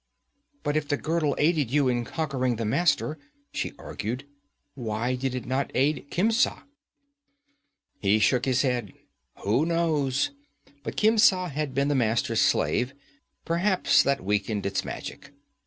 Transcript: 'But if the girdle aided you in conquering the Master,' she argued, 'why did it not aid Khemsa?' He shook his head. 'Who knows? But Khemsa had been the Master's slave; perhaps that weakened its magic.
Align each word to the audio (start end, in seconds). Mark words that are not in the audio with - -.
'But 0.63 0.75
if 0.75 0.87
the 0.87 0.97
girdle 0.97 1.35
aided 1.37 1.69
you 1.69 1.87
in 1.87 2.05
conquering 2.05 2.55
the 2.55 2.65
Master,' 2.65 3.19
she 3.53 3.73
argued, 3.77 4.27
'why 4.73 5.13
did 5.13 5.35
it 5.35 5.45
not 5.45 5.69
aid 5.75 6.07
Khemsa?' 6.09 6.63
He 7.99 8.17
shook 8.17 8.45
his 8.45 8.63
head. 8.63 8.93
'Who 9.43 9.63
knows? 9.63 10.31
But 10.81 10.97
Khemsa 10.97 11.49
had 11.51 11.75
been 11.75 11.87
the 11.89 11.93
Master's 11.93 12.41
slave; 12.41 12.95
perhaps 13.45 14.01
that 14.01 14.23
weakened 14.25 14.65
its 14.65 14.83
magic. 14.83 15.33